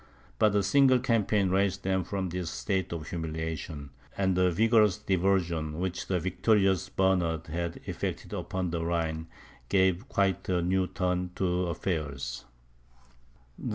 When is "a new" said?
10.49-10.87